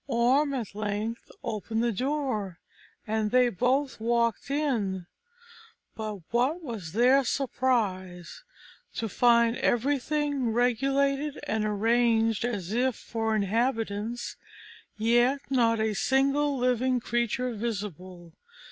Orm 0.07 0.51
at 0.55 0.73
length 0.73 1.29
opened 1.43 1.83
the 1.83 1.91
door, 1.91 2.57
and 3.05 3.29
they 3.29 3.49
both 3.49 3.99
walked 3.99 4.49
in: 4.49 5.05
but 5.95 6.21
what 6.33 6.63
was 6.63 6.93
their 6.93 7.23
surprise, 7.23 8.41
to 8.95 9.07
find 9.07 9.57
everything 9.57 10.49
regulated 10.53 11.39
and 11.45 11.65
arranged 11.65 12.43
as 12.43 12.71
if 12.73 12.95
for 12.95 13.35
inhabitants, 13.35 14.37
yet 14.97 15.41
not 15.51 15.79
a 15.79 15.93
single 15.93 16.57
living 16.57 16.99
creature 16.99 17.53
visible. 17.53 18.33